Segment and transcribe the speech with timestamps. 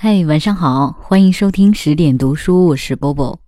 [0.00, 3.40] 嗨，晚上好，欢迎收听十点读书，我是波波。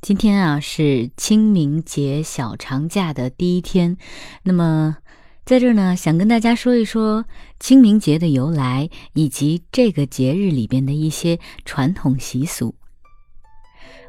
[0.00, 3.98] 今天啊是清明节小长假的第一天，
[4.42, 4.96] 那么
[5.44, 7.26] 在这儿呢，想跟大家说一说
[7.60, 12.74] 清明节的由来，以及这个节日里边的一些传统习俗。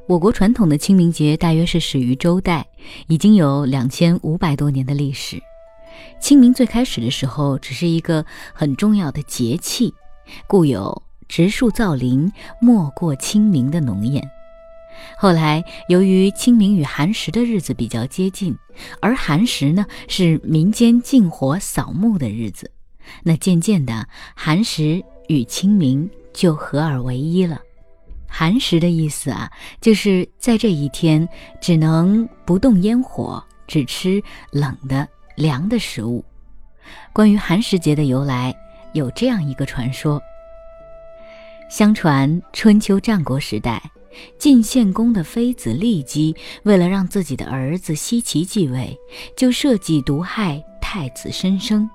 [0.08, 2.66] 我国传统的清明节大约是始于周代，
[3.08, 5.38] 已经有两千五百多年的历史。
[6.22, 9.94] 清明最开始的时候只是一个很重要的节气，
[10.48, 11.04] 故有。
[11.28, 12.32] 植树造林，
[12.62, 14.24] 莫过清明的浓艳。
[15.18, 18.56] 后来，由于清明与寒食的日子比较接近，
[19.02, 22.72] 而寒食呢是民间禁火扫墓的日子，
[23.24, 27.60] 那渐渐的，寒食与清明就合二为一了。
[28.28, 31.28] 寒食的意思啊，就是在这一天
[31.62, 36.24] 只能不动烟火，只吃冷的、凉的食物。
[37.12, 38.54] 关于寒食节的由来，
[38.94, 40.22] 有这样一个传说。
[41.74, 43.82] 相传春秋战国时代，
[44.38, 48.96] 晋献公的妃子骊姬为了让自己的儿子奚齐继位，
[49.36, 51.90] 就设计毒害太子申生。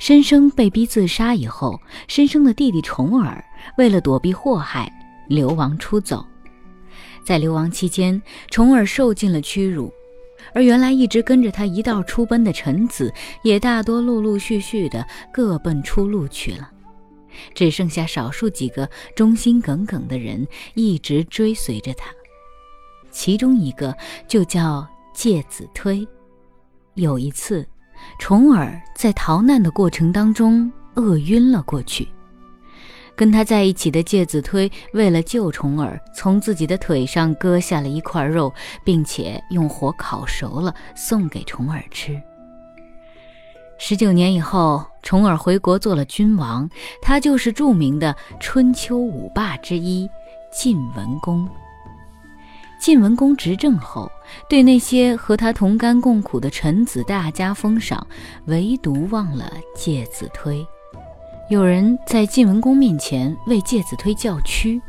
[0.00, 3.44] 申生被逼自杀以后，申生的弟弟重耳
[3.78, 4.92] 为了躲避祸害，
[5.28, 6.26] 流亡出走。
[7.24, 9.88] 在流亡期间，重耳受尽了屈辱，
[10.52, 16.71] 而原来一直跟着他一道出奔的臣子，也大多陆陆续续的各奔出路去了。
[17.54, 22.06] 只剩下少数几个忠心耿耿的人一直追随着他，
[23.10, 26.06] 其中一个就叫介子推。
[26.94, 27.66] 有一次，
[28.18, 32.08] 重耳在逃难的过程当中饿晕了过去，
[33.14, 38.52] 跟他在一起的介子推为了救重耳，从自己的腿上割下了一块肉，
[38.84, 42.20] 并且用火烤熟了送给重耳吃。
[43.84, 46.70] 十九年以后，重耳回国做了君王，
[47.02, 50.08] 他就是著名的春秋五霸之一
[50.52, 51.48] 晋文公。
[52.80, 54.08] 晋文公执政后，
[54.48, 58.06] 对那些和他同甘共苦的臣子大加封赏，
[58.44, 60.64] 唯独忘了介子推。
[61.50, 64.80] 有人在晋文公面前为介子推叫屈，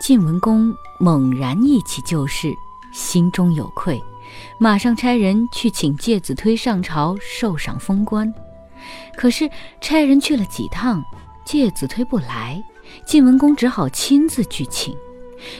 [0.00, 2.46] 晋文公猛然忆起旧事，
[2.94, 4.00] 心中有愧。
[4.58, 8.32] 马上差人去请介子推上朝受赏封官，
[9.16, 11.02] 可是差人去了几趟，
[11.44, 12.62] 介子推不来，
[13.04, 14.94] 晋文公只好亲自去请。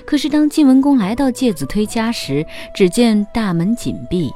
[0.06, 4.32] 可是当晋文公来到介子推家时，只见大门紧闭，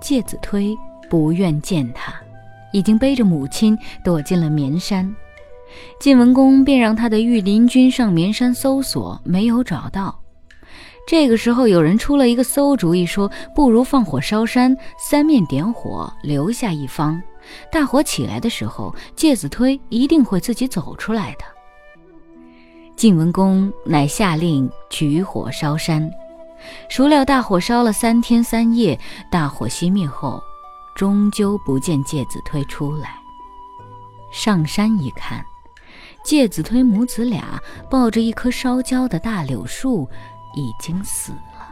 [0.00, 0.76] 介子推
[1.08, 2.12] 不愿见他，
[2.72, 5.14] 已经背着母亲躲进了绵山。
[6.00, 10.18] 晋文公便让他的御林军上绵山搜索，没有找到。
[11.08, 17.18] 这个时候，有人出了一个馊主意，说不如放火烧山，三面点火，留下一方。
[17.72, 21.46] 大火起来的时候，介子推一定会自己走出来的。
[22.94, 26.10] 晋文公乃下令举火烧山，
[26.90, 30.38] 孰料大火烧了三天三夜，大火熄灭后，
[30.94, 33.14] 终究不见介子推出来。
[34.30, 35.42] 上山一看，
[36.22, 37.58] 介子推母子俩
[37.88, 40.06] 抱着一棵烧焦的大柳树。
[40.58, 41.68] 已经死了。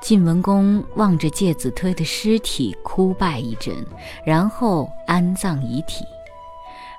[0.00, 3.74] 晋文公望着介子推的尸体哭拜一阵，
[4.24, 6.04] 然后安葬遗体。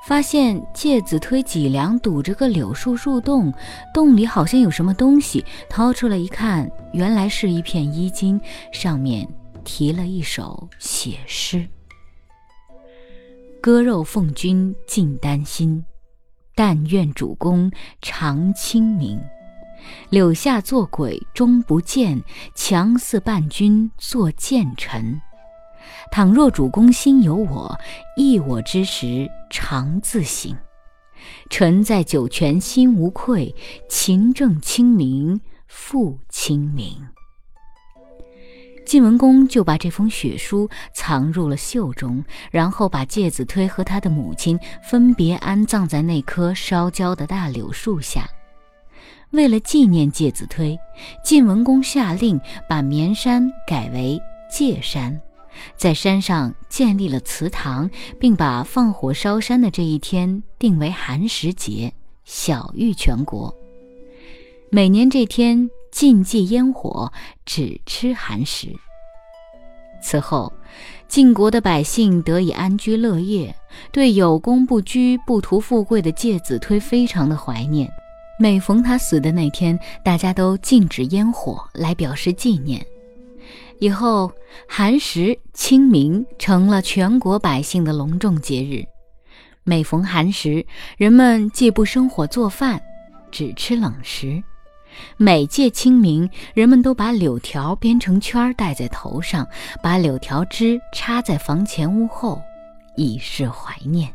[0.03, 3.53] 发现介子推脊梁堵着个柳树树洞，
[3.93, 5.43] 洞里好像有什么东西。
[5.69, 8.39] 掏出来一看，原来是一片衣襟，
[8.71, 9.27] 上面
[9.66, 11.67] 题了一首写诗
[13.61, 15.83] ：“割肉奉君尽丹心，
[16.55, 17.69] 但愿主公
[18.01, 19.19] 常清明。”
[20.09, 22.23] 柳下做鬼终不见，
[22.55, 25.21] 强似伴君作谏臣。
[26.11, 27.77] 倘若主公心有我，
[28.15, 30.55] 忆我之时常自省。
[31.49, 33.53] 臣在九泉心无愧，
[33.89, 36.95] 勤政清明复清明。
[38.85, 48.29] 晋文公就把这封血书藏入了袖中，然后把介子推和他的母亲分别安葬在那棵烧焦的大柳树下。
[49.32, 50.78] 为了纪念介子推，
[51.24, 54.20] 晋文公下令把绵山改为
[54.50, 55.20] 介山，
[55.76, 57.90] 在山上建立了祠堂，
[58.20, 61.91] 并把放火烧山的这一天定为寒食节，
[62.24, 63.53] 晓谕全国。
[64.70, 67.12] 每年这天禁忌烟火，
[67.46, 68.70] 只吃寒食。
[70.02, 70.53] 此后，
[71.08, 73.53] 晋国的百姓得以安居乐业，
[73.91, 77.91] 对有功不居、不图富贵的介子推非常的怀念。
[78.39, 82.85] 每逢他死的那天，大家都禁止烟火来表示纪念。
[83.79, 84.31] 以后，
[84.67, 88.85] 寒食、清明成了全国百姓的隆重节日。
[89.63, 90.66] 每逢寒食，
[90.97, 92.81] 人们既不生火做饭，
[93.31, 94.41] 只吃冷食。
[95.17, 99.47] 每届清明，人们都把柳条编成圈戴在头上，
[99.81, 102.41] 把柳条枝插在房前屋后，
[102.95, 104.11] 以示怀念。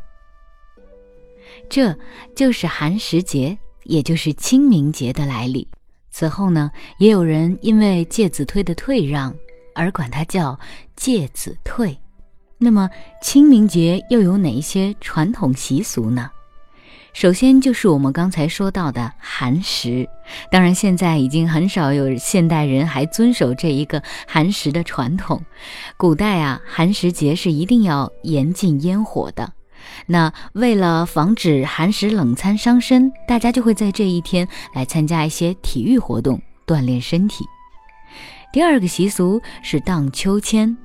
[1.68, 1.96] 这
[2.34, 5.66] 就是寒食节，也就是清明节的来历。
[6.10, 9.34] 此后呢，也有人因为介子推的退让
[9.74, 10.58] 而管它叫
[10.94, 11.96] 介子退。
[12.58, 12.88] 那么
[13.22, 16.30] 清明节又有哪一些传统习俗呢？
[17.14, 20.08] 首先就是我们刚才说到的寒食，
[20.50, 25.44] 当然现在已经很少有现代人还遵守这一个寒食的传统。
[25.98, 29.52] 古代啊，寒食节是一定要严禁烟火的。
[30.06, 37.44] 那为了防止寒食冷餐伤身，大家就会在这一天来参加一些体育活动，锻炼身体。
[38.52, 40.76] 第二个习俗是荡秋千，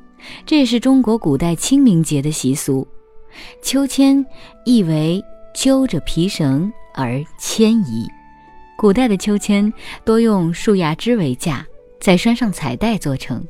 [0.46, 2.88] 这也是中国古代清明节的习俗。
[3.62, 4.26] 秋千
[4.66, 5.24] 意为。
[5.56, 8.08] 揪着皮绳而迁移，
[8.78, 9.74] 古代的秋千
[10.06, 11.66] 多用树芽枝为架，
[12.00, 13.44] 再拴上彩带做成。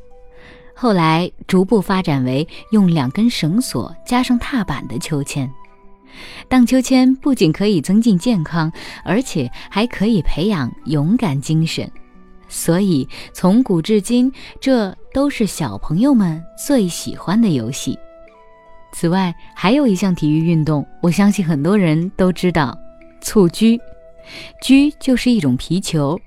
[0.80, 5.52] 后来逐步发展为用两根绳索加上踏板的秋千。
[6.48, 8.72] 荡秋千不仅可以增进健康，
[9.04, 11.92] 而且还可以培养勇敢精神，
[12.48, 14.32] 所以从古至今，
[14.62, 17.98] 这都是小朋友们最喜欢的游戏。
[18.92, 22.78] 此外，还有一项体育运动，我相信很多人都知道，
[23.20, 23.80] 蹴鞠。
[24.62, 26.20] 鞠就是一种皮球，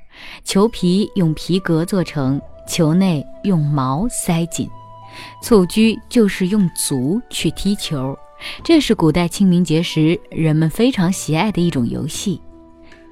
[0.45, 4.69] 球皮用皮革做成，球内用毛塞紧。
[5.43, 8.17] 蹴鞠就是用足去踢球，
[8.63, 12.41] 这是古代清明节时人们非常喜爱的一种游戏。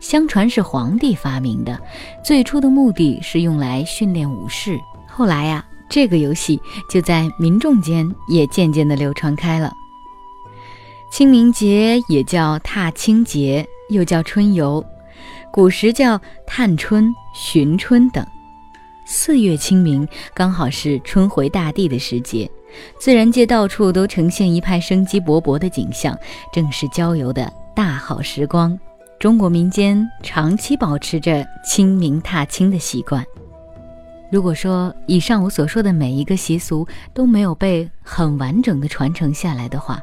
[0.00, 1.80] 相传是皇帝发明的，
[2.24, 4.78] 最初的目的是用来训练武士，
[5.08, 5.64] 后来呀。
[5.90, 6.60] 这个游戏
[6.90, 9.72] 就在民众间也渐渐地流传开了。
[11.10, 14.84] 清明节也叫踏青节，又叫春游，
[15.50, 18.22] 古时叫探春、寻春等。
[19.10, 22.48] 四月清明刚好是春回大地的时节，
[22.98, 26.14] 自然界到处都呈现一派生机勃勃的景象，
[26.52, 28.78] 正是郊游的大好时光。
[29.18, 33.24] 中国民间长期保持着清明踏青的习惯。
[34.30, 39.98] 如果说以上我所说的每一个习俗都没有被很完整的传承下来的话，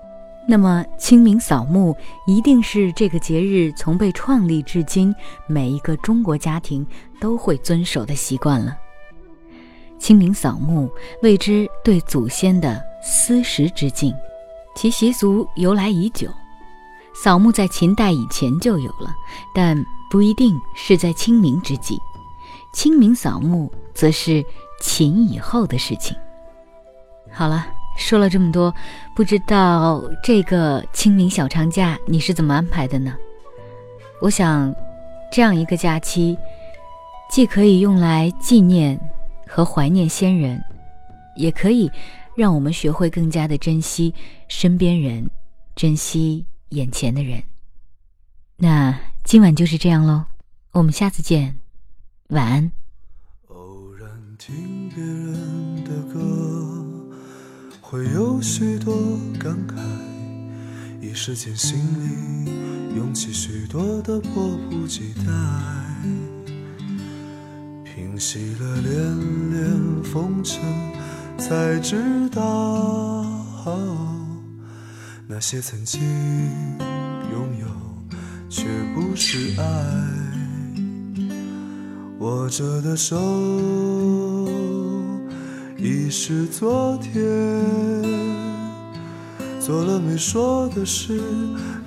[0.47, 5.13] 那么清明扫墓一定是这个节日从被创立至今
[5.45, 6.83] 每一个中国家庭
[7.21, 8.75] 都会遵守的习惯了。
[10.05, 10.87] 清明扫墓
[11.23, 14.13] 谓之对祖先的思时之敬，
[14.75, 16.29] 其习俗由来已久。
[17.15, 19.15] 扫墓在秦代以前就有了，
[19.51, 19.75] 但
[20.11, 21.99] 不一定是在清明之际。
[22.71, 23.67] 清明扫墓。
[23.95, 24.45] 则是
[24.79, 26.15] 秦以后的事情。
[27.31, 27.65] 好了，
[27.97, 28.71] 说了这么多，
[29.15, 33.15] 不知道这个清明小长假你是怎么安排的呢？
[34.21, 34.71] 我想，
[35.31, 36.37] 这样一个假期，
[37.31, 38.99] 既可以用来纪念
[39.47, 40.63] 和怀念先人，
[41.35, 41.91] 也可以
[42.35, 44.13] 让我们学会更加的珍惜
[44.47, 45.29] 身边人，
[45.75, 47.43] 珍惜眼前的人。
[48.57, 50.25] 那今晚就是这样喽，
[50.71, 51.55] 我们下次见，
[52.29, 52.71] 晚安。
[54.37, 56.85] 听别人的歌，
[57.81, 58.93] 会有许多
[59.39, 59.79] 感慨，
[61.01, 65.31] 一时间心里涌起许多的迫不及待。
[67.95, 68.91] 平息了连
[69.51, 70.61] 连风尘，
[71.37, 73.25] 才知道
[75.25, 76.01] 那些曾经
[77.31, 77.65] 拥有，
[78.49, 79.63] 却不是爱。
[82.19, 83.15] 握着的手。
[85.77, 87.13] 已是昨天，
[89.57, 91.21] 做了没说的事，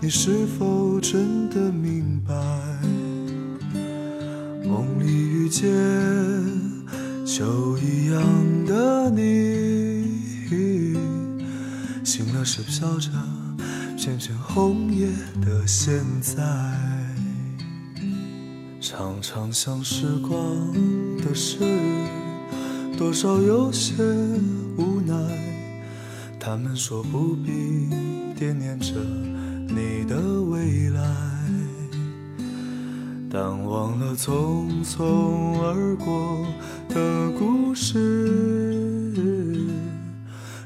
[0.01, 2.35] 你是否真的明白？
[5.49, 5.65] 梦里遇见
[7.25, 8.23] 秋一样
[8.67, 10.47] 的你，
[12.05, 13.11] 醒了时飘着
[13.97, 15.09] 片片红叶
[15.41, 16.35] 的现在，
[18.81, 20.39] 常常想时光
[21.19, 21.59] 的事。
[22.99, 23.95] 多少有些
[24.77, 25.15] 无奈，
[26.39, 27.89] 他们说不必
[28.37, 28.95] 惦念着
[29.69, 30.38] 你的，
[33.31, 36.47] 但忘了匆匆而过
[36.89, 39.13] 的故事，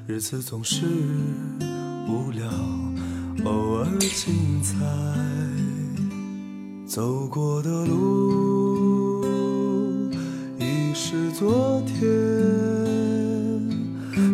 [0.06, 0.86] 日子总是
[2.08, 2.48] 无聊，
[3.44, 4.76] 偶尔精彩，
[6.86, 9.24] 走过的路
[10.60, 12.00] 已是昨天。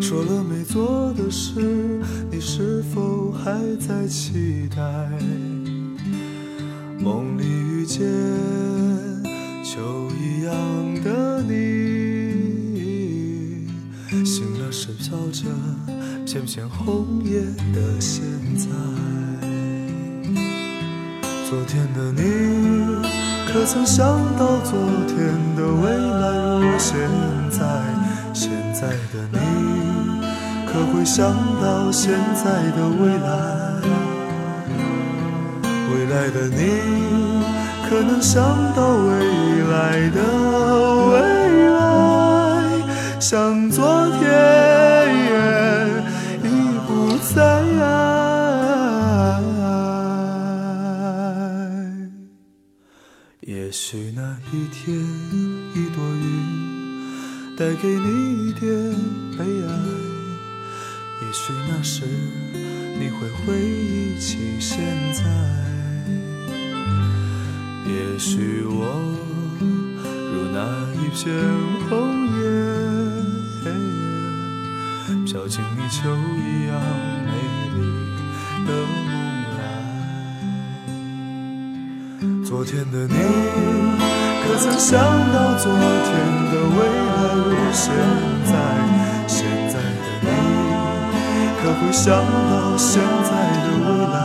[0.02, 3.32] 说了没做的事，你是否？
[3.32, 5.58] 还在期待。
[7.09, 8.07] 梦里遇见
[9.65, 9.81] 秋
[10.21, 10.53] 一样
[11.03, 11.57] 的你，
[14.27, 15.47] 醒了时飘着
[16.27, 17.41] 片片红叶
[17.73, 18.23] 的现
[18.59, 18.67] 在。
[21.49, 22.21] 昨天的你，
[23.50, 24.05] 可曾想
[24.37, 25.17] 到昨天
[25.57, 26.93] 的未来如现
[27.50, 27.65] 在？
[28.35, 29.38] 现在的你，
[30.67, 33.67] 可会想到现在的未来？
[36.09, 37.45] 未来的你，
[37.87, 38.43] 可能想
[38.75, 39.12] 到未
[39.71, 40.23] 来的
[41.11, 41.21] 未
[41.69, 41.77] 来？
[43.21, 44.23] 像昨天
[46.43, 46.47] 已
[46.87, 47.37] 不在。
[53.43, 54.97] 也许那一天，
[55.75, 56.25] 一朵云
[57.55, 58.67] 带给你一点
[59.37, 59.69] 悲哀。
[61.21, 62.07] 也许那时，
[62.99, 64.79] 你会回忆起现
[65.12, 65.67] 在。
[67.88, 68.85] 也许我
[70.04, 70.59] 如那
[70.92, 71.25] 一片
[71.88, 71.90] 红
[72.37, 72.40] 叶，
[75.25, 75.97] 飘进你秋
[76.37, 76.71] 一样
[77.25, 77.30] 美
[77.75, 77.76] 丽
[78.66, 79.02] 的梦
[79.57, 79.59] 来。
[82.45, 83.14] 昨天的你，
[84.45, 84.92] 可曾想
[85.33, 86.12] 到昨天
[86.52, 86.78] 的未
[87.09, 87.85] 来如现
[88.45, 88.52] 在？
[89.26, 89.37] 现
[89.68, 90.26] 在的你，
[91.62, 93.30] 可会想到现在
[93.64, 94.16] 的未来？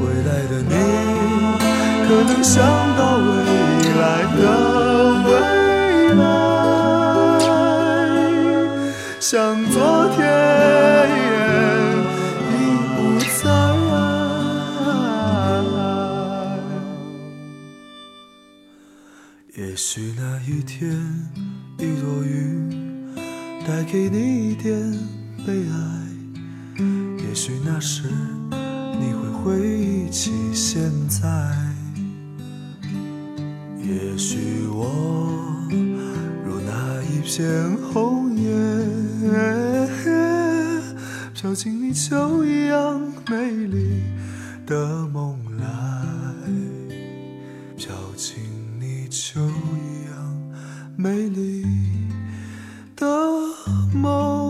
[0.00, 0.74] 未来的你，
[2.06, 2.62] 可能想
[2.96, 3.24] 到未
[3.94, 4.02] 来
[4.36, 4.40] 的
[5.24, 5.28] 未
[6.14, 6.22] 来？
[9.20, 9.30] 像
[9.66, 9.76] 昨
[10.16, 10.18] 天
[12.50, 12.52] 已
[12.96, 12.98] 不
[13.42, 13.44] 在。
[19.54, 20.80] 也许那一天，
[21.78, 22.70] 一朵云
[23.66, 24.76] 带给你一点
[25.46, 25.74] 悲哀。
[27.26, 28.10] 也许那时，
[29.00, 31.71] 你会回忆起现在。
[33.92, 35.38] 也许我
[36.42, 38.50] 如那一片红叶，
[41.34, 44.02] 飘进你秋一样美丽
[44.66, 45.66] 的梦来，
[47.76, 48.42] 飘进
[48.80, 50.36] 你秋一样
[50.96, 51.66] 美丽
[52.96, 53.06] 的
[53.92, 54.41] 梦。